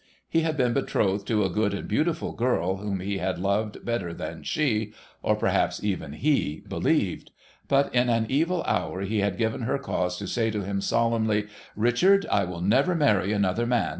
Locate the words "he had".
0.27-0.57, 3.01-3.37, 9.01-9.37